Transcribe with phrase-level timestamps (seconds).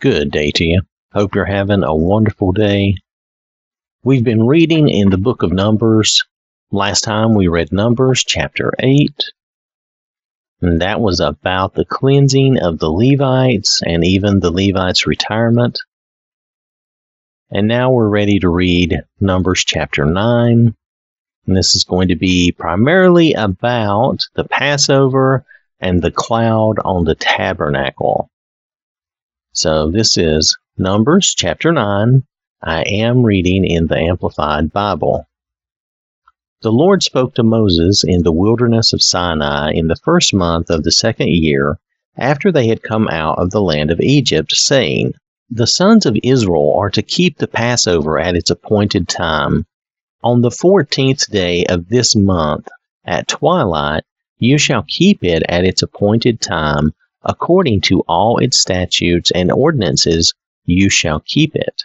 [0.00, 0.80] Good day to you.
[1.12, 2.94] Hope you're having a wonderful day.
[4.02, 6.24] We've been reading in the book of Numbers.
[6.70, 9.12] Last time we read Numbers chapter 8,
[10.62, 15.78] and that was about the cleansing of the Levites and even the Levites' retirement.
[17.50, 20.74] And now we're ready to read Numbers chapter 9.
[21.46, 25.44] And this is going to be primarily about the Passover
[25.78, 28.29] and the cloud on the tabernacle.
[29.52, 32.22] So this is Numbers chapter 9.
[32.62, 35.26] I am reading in the Amplified Bible.
[36.62, 40.84] The Lord spoke to Moses in the wilderness of Sinai in the first month of
[40.84, 41.80] the second year
[42.16, 45.14] after they had come out of the land of Egypt, saying,
[45.50, 49.66] The sons of Israel are to keep the Passover at its appointed time.
[50.22, 52.68] On the fourteenth day of this month,
[53.04, 54.04] at twilight,
[54.38, 60.32] you shall keep it at its appointed time according to all its statutes and ordinances,
[60.64, 61.82] you shall keep it.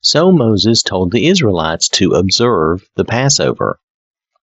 [0.00, 3.78] So Moses told the Israelites to observe the Passover.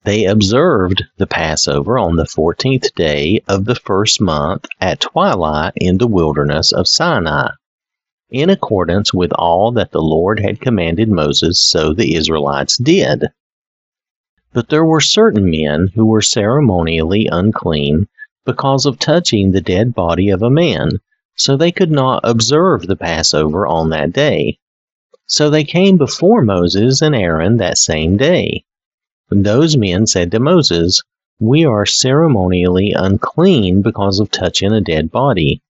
[0.04, 5.98] They observed the Passover on the fourteenth day of the first month at twilight in
[5.98, 7.50] the wilderness of Sinai,
[8.30, 13.28] in accordance with all that the Lord had commanded Moses, so the Israelites did.
[14.52, 18.08] But there were certain men who were ceremonially unclean
[18.44, 21.00] because of touching the dead body of a man,
[21.36, 24.58] so they could not observe the Passover on that day.
[25.26, 28.64] So they came before Moses and Aaron that same day.
[29.30, 31.02] Those men said to Moses,
[31.40, 35.62] We are ceremonially unclean because of touching a dead body.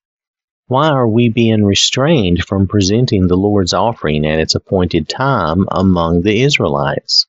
[0.67, 6.22] Why are we being restrained from presenting the Lord's offering at its appointed time among
[6.22, 7.27] the Israelites?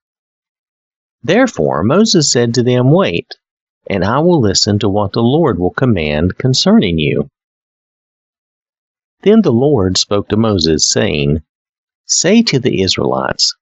[1.24, 3.36] Therefore Moses said to them, Wait,
[3.88, 7.30] and I will listen to what the Lord will command concerning you.
[9.22, 11.42] Then the Lord spoke to Moses, saying,
[12.06, 13.56] Say to the Israelites,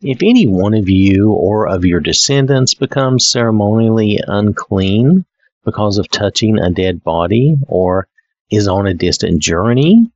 [0.00, 5.24] If any one of you or of your descendants becomes ceremonially unclean
[5.64, 8.08] because of touching a dead body, or
[8.50, 10.10] is on a distant journey,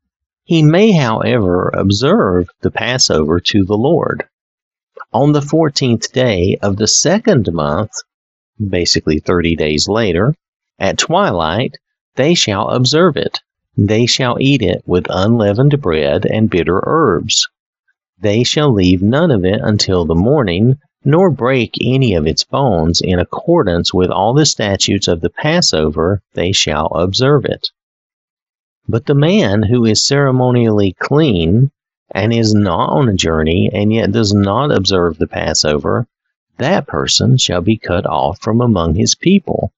[0.44, 4.24] he may, however, observe the Passover to the Lord.
[5.12, 7.92] On the fourteenth day of the second month,
[8.58, 10.34] basically 30 days later,
[10.78, 11.76] at twilight,
[12.16, 13.40] they shall observe it.
[13.76, 17.48] They shall eat it with unleavened bread and bitter herbs.
[18.18, 23.00] They shall leave none of it until the morning, nor break any of its bones.
[23.02, 27.68] In accordance with all the statutes of the Passover, they shall observe it.
[28.88, 31.70] But the man who is ceremonially clean
[32.10, 36.06] and is not on a journey and yet does not observe the Passover,
[36.58, 39.72] that person shall be cut off from among his people,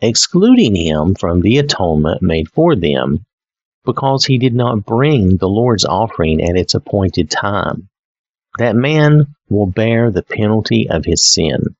[0.00, 3.24] excluding him from the atonement made for them,
[3.84, 7.88] because he did not bring the Lord's offering at its appointed time.
[8.58, 11.74] That man will bear the penalty of his sin.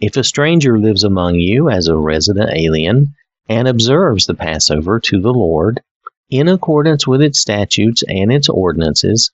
[0.00, 3.14] If a stranger lives among you as a resident alien
[3.48, 5.82] and observes the Passover to the Lord
[6.30, 9.30] in accordance with its statutes and its ordinances,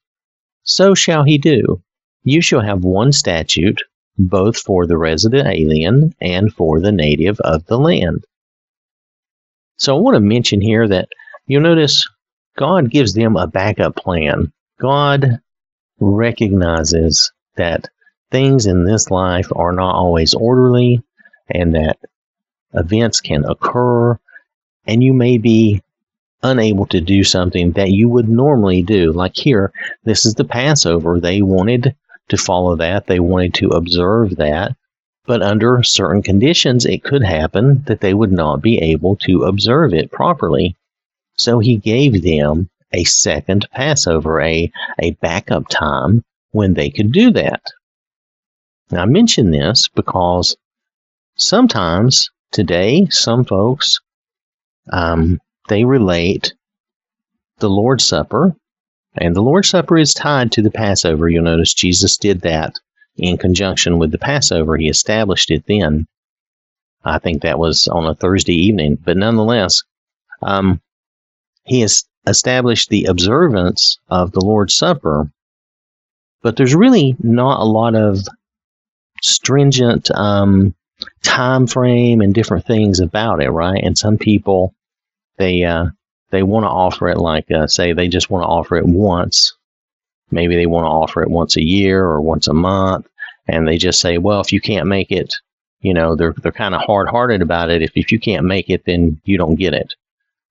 [0.62, 1.82] so shall he do.
[2.22, 3.80] You shall have one statute
[4.18, 8.24] both for the resident alien and for the native of the land.
[9.76, 11.08] So I want to mention here that
[11.46, 12.08] you'll notice
[12.56, 14.52] God gives them a backup plan.
[14.78, 15.40] God
[15.98, 17.88] recognizes that
[18.30, 21.02] things in this life are not always orderly
[21.48, 21.98] and that
[22.74, 24.18] events can occur
[24.86, 25.82] and you may be
[26.42, 29.12] unable to do something that you would normally do.
[29.12, 29.72] Like here,
[30.04, 31.20] this is the Passover.
[31.20, 31.94] They wanted
[32.30, 33.06] to follow that.
[33.06, 34.76] They wanted to observe that.
[35.26, 39.94] But under certain conditions, it could happen that they would not be able to observe
[39.94, 40.76] it properly.
[41.36, 47.30] So he gave them a second Passover, a, a backup time when they could do
[47.32, 47.62] that.
[48.90, 50.56] Now, I mention this because
[51.36, 54.00] sometimes today, some folks,
[54.92, 56.54] um, they relate
[57.58, 58.56] the Lord's Supper
[59.20, 61.28] and the Lord's Supper is tied to the Passover.
[61.28, 62.74] You'll notice Jesus did that
[63.16, 64.76] in conjunction with the Passover.
[64.76, 66.06] He established it then.
[67.04, 69.82] I think that was on a Thursday evening, but nonetheless,
[70.42, 70.80] um,
[71.64, 75.30] he has established the observance of the Lord's Supper.
[76.42, 78.18] But there's really not a lot of
[79.22, 80.74] stringent um,
[81.22, 83.82] time frame and different things about it, right?
[83.82, 84.74] And some people
[85.36, 85.86] they uh,
[86.30, 89.54] they want to offer it like uh, say they just want to offer it once
[90.30, 93.06] maybe they want to offer it once a year or once a month
[93.48, 95.34] and they just say well if you can't make it
[95.80, 98.84] you know they're they're kind of hard-hearted about it if, if you can't make it
[98.84, 99.94] then you don't get it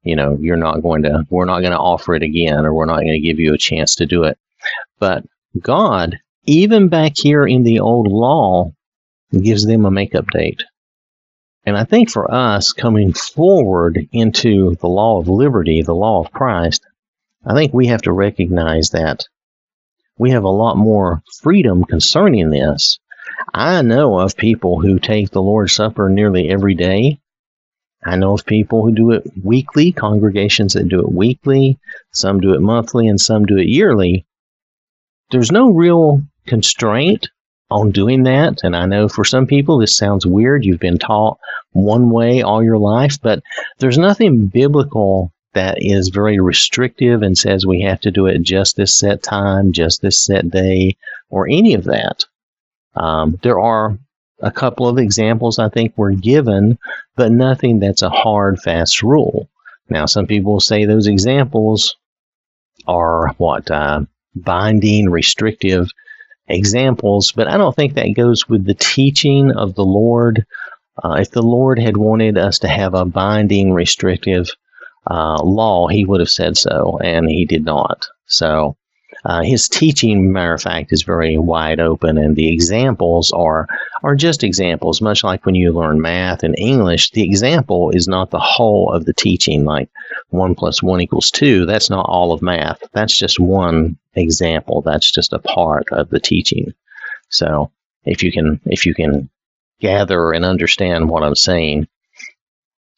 [0.03, 2.85] you know, you're not going to, we're not going to offer it again, or we're
[2.85, 4.37] not going to give you a chance to do it.
[4.99, 5.25] But
[5.59, 8.71] God, even back here in the old law,
[9.31, 10.63] gives them a makeup date.
[11.65, 16.31] And I think for us coming forward into the law of liberty, the law of
[16.31, 16.85] Christ,
[17.45, 19.25] I think we have to recognize that
[20.17, 22.99] we have a lot more freedom concerning this.
[23.53, 27.19] I know of people who take the Lord's Supper nearly every day.
[28.03, 31.79] I know of people who do it weekly, congregations that do it weekly,
[32.11, 34.25] some do it monthly, and some do it yearly.
[35.31, 37.29] There's no real constraint
[37.71, 38.63] on doing that.
[38.63, 40.65] And I know for some people this sounds weird.
[40.65, 41.39] You've been taught
[41.71, 43.43] one way all your life, but
[43.77, 48.75] there's nothing biblical that is very restrictive and says we have to do it just
[48.75, 50.95] this set time, just this set day,
[51.29, 52.25] or any of that.
[52.95, 53.97] Um, there are
[54.41, 56.77] a couple of examples I think were given,
[57.15, 59.49] but nothing that's a hard, fast rule.
[59.89, 61.95] Now, some people say those examples
[62.87, 64.01] are what uh,
[64.35, 65.89] binding, restrictive
[66.49, 70.45] examples, but I don't think that goes with the teaching of the Lord.
[71.03, 74.49] Uh, if the Lord had wanted us to have a binding, restrictive
[75.09, 78.07] uh, law, he would have said so, and he did not.
[78.25, 78.75] So
[79.25, 83.67] uh, his teaching, matter of fact, is very wide open, and the examples are
[84.03, 85.01] are just examples.
[85.01, 89.05] Much like when you learn math and English, the example is not the whole of
[89.05, 89.65] the teaching.
[89.65, 89.89] Like
[90.29, 91.65] one plus one equals two.
[91.65, 92.81] That's not all of math.
[92.93, 94.81] That's just one example.
[94.81, 96.73] That's just a part of the teaching.
[97.29, 97.71] So
[98.05, 99.29] if you can if you can
[99.79, 101.87] gather and understand what I'm saying,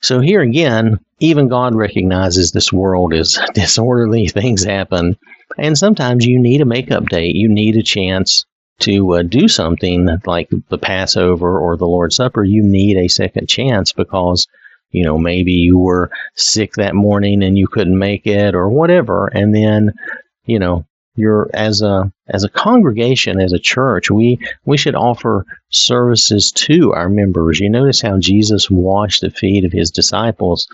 [0.02, 5.18] so here again, even God recognizes this world is disorderly, things happen,
[5.58, 7.36] and sometimes you need a makeup date.
[7.36, 8.46] You need a chance
[8.80, 12.44] to uh, do something like the Passover or the Lord's Supper.
[12.44, 14.48] You need a second chance because,
[14.92, 19.28] you know, maybe you were sick that morning and you couldn't make it or whatever.
[19.28, 19.94] And then,
[20.46, 20.86] you know,
[21.16, 26.94] you're as a as a congregation as a church we we should offer services to
[26.94, 27.60] our members.
[27.60, 30.68] You notice how jesus washed the feet of his disciples.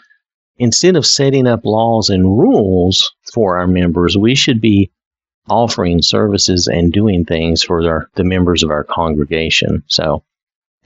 [0.60, 4.92] Instead of setting up laws and rules for our members we should be
[5.50, 9.84] offering services and doing things for the members of our congregation.
[9.88, 10.24] So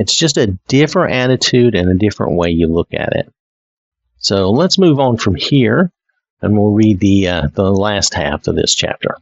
[0.02, 3.32] it's just a different attitude and a different way you look at it
[4.18, 5.92] so let's move on from here
[6.42, 9.16] and we'll read the uh, the last half of this chapter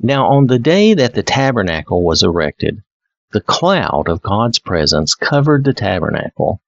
[0.00, 2.84] now, on the day that the tabernacle was erected,
[3.32, 6.60] the cloud of God's presence covered the tabernacle,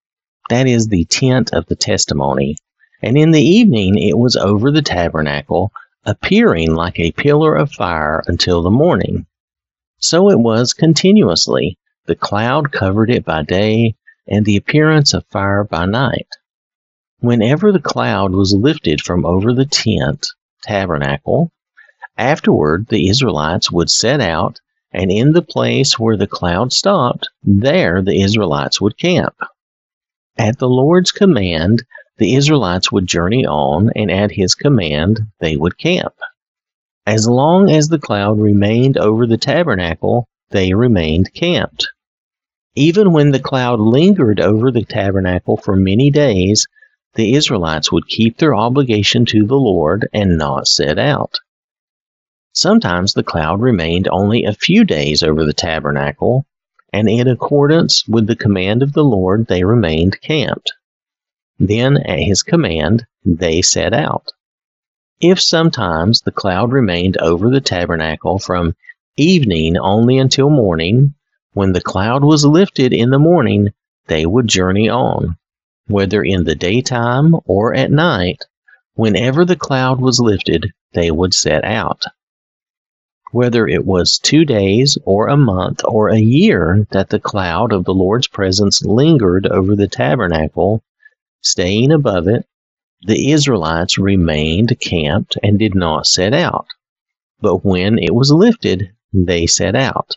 [0.48, 2.56] that is, the tent of the testimony,
[3.02, 5.70] and in the evening it was over the tabernacle,
[6.04, 9.26] appearing like a pillar of fire until the morning.
[9.98, 11.78] So it was continuously.
[12.10, 13.94] The cloud covered it by day,
[14.26, 16.26] and the appearance of fire by night.
[17.20, 20.26] Whenever the cloud was lifted from over the tent,
[20.60, 21.52] tabernacle,
[22.18, 24.58] Afterward, the Israelites would set out,
[24.92, 29.36] and in the place where the cloud stopped, there the Israelites would camp.
[30.36, 31.84] At the Lord's command,
[32.18, 36.14] the Israelites would journey on, and at his command, they would camp.
[37.06, 41.86] As long as the cloud remained over the tabernacle, they remained camped.
[42.80, 46.66] Even when the cloud lingered over the tabernacle for many days,
[47.12, 51.40] the Israelites would keep their obligation to the Lord and not set out.
[52.54, 56.46] Sometimes the cloud remained only a few days over the tabernacle,
[56.90, 60.72] and in accordance with the command of the Lord they remained camped.
[61.58, 64.28] Then, at his command, they set out.
[65.20, 68.74] If sometimes the cloud remained over the tabernacle from
[69.18, 71.14] evening only until morning,
[71.52, 73.70] when the cloud was lifted in the morning,
[74.06, 75.36] they would journey on,
[75.86, 78.44] whether in the daytime or at night.
[78.94, 82.04] Whenever the cloud was lifted, they would set out
[83.32, 87.84] whether it was two days or a month or a year that the cloud of
[87.84, 90.82] the Lord's presence lingered over the tabernacle,
[91.40, 92.44] staying above it,
[93.02, 96.66] the Israelites remained camped and did not set out.
[97.40, 100.16] But when it was lifted, they set out.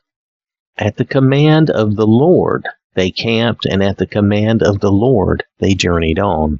[0.77, 5.43] At the command of the Lord, they camped, and at the command of the Lord,
[5.59, 6.59] they journeyed on.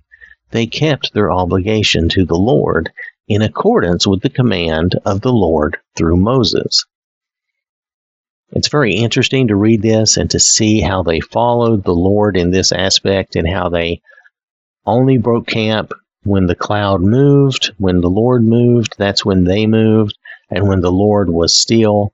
[0.51, 2.91] They kept their obligation to the Lord
[3.27, 6.86] in accordance with the command of the Lord through Moses.
[8.51, 12.51] It's very interesting to read this and to see how they followed the Lord in
[12.51, 14.01] this aspect and how they
[14.86, 15.91] only broke camp
[16.24, 20.15] when the cloud moved, when the Lord moved, that's when they moved,
[20.51, 22.13] and when the Lord was still,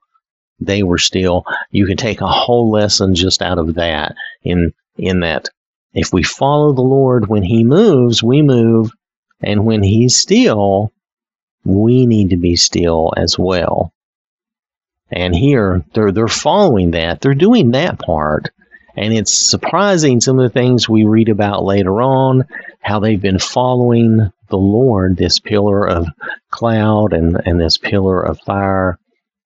[0.60, 1.46] they were still.
[1.72, 5.50] You can take a whole lesson just out of that in in that
[5.94, 8.92] if we follow the Lord when he moves, we move
[9.42, 10.92] And when he's still,
[11.64, 13.94] we need to be still as well.
[15.12, 17.22] And here they're they're following that.
[17.22, 18.52] They're doing that part.
[18.96, 22.46] And it's surprising some of the things we read about later on,
[22.82, 26.08] how they've been following the Lord, this pillar of
[26.52, 29.00] cloud and, and this pillar of fire.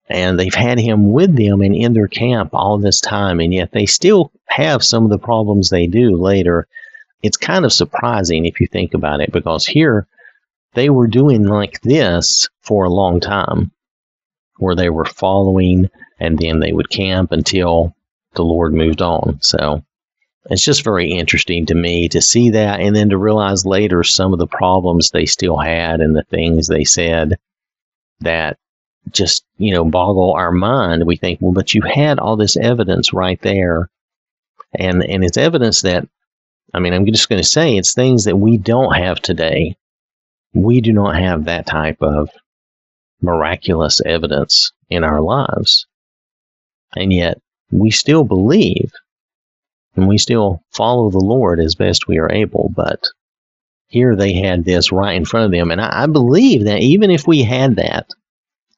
[0.08, 3.72] And they've had him with them and in their camp all this time, and yet
[3.72, 6.66] they still have some of the problems they do later.
[7.22, 10.06] It's kind of surprising if you think about it, because here
[10.74, 13.70] they were doing like this for a long time,
[14.58, 15.88] where they were following
[16.20, 17.94] and then they would camp until
[18.34, 19.40] the Lord moved on.
[19.40, 19.82] So
[20.50, 24.32] it's just very interesting to me to see that and then to realize later some
[24.32, 27.38] of the problems they still had and the things they said
[28.20, 28.58] that
[29.10, 31.06] just, you know, boggle our mind.
[31.06, 33.90] We think, well, but you had all this evidence right there.
[34.74, 36.08] And, and it's evidence that,
[36.72, 39.76] I mean, I'm just going to say it's things that we don't have today.
[40.52, 42.30] We do not have that type of
[43.20, 45.86] miraculous evidence in our lives.
[46.96, 48.92] And yet we still believe
[49.96, 52.72] and we still follow the Lord as best we are able.
[52.74, 53.04] But
[53.86, 55.70] here they had this right in front of them.
[55.70, 58.10] And I, I believe that even if we had that,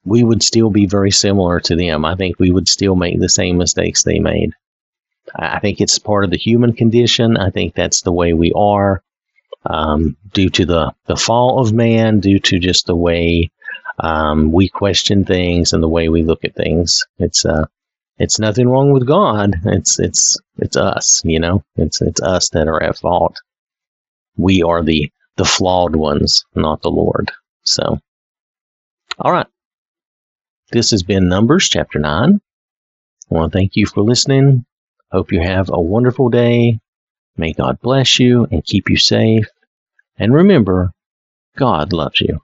[0.07, 2.05] we would still be very similar to them.
[2.05, 4.53] I think we would still make the same mistakes they made.
[5.35, 7.37] I think it's part of the human condition.
[7.37, 9.03] I think that's the way we are
[9.67, 13.51] um, due to the, the fall of man, due to just the way
[13.99, 17.05] um, we question things and the way we look at things.
[17.19, 17.67] It's uh,
[18.19, 19.57] it's nothing wrong with God.
[19.65, 21.65] It's it's it's us, you know.
[21.77, 23.41] It's it's us that are at fault.
[24.37, 27.33] We are the the flawed ones, not the Lord.
[27.65, 27.99] So,
[29.19, 29.47] all right.
[30.73, 32.41] This has been Numbers chapter 9.
[33.31, 34.65] I want to thank you for listening.
[35.13, 36.81] Hope you have a wonderful day.
[37.37, 39.47] May God bless you and keep you safe.
[40.19, 40.91] And remember,
[41.57, 42.41] God loves you.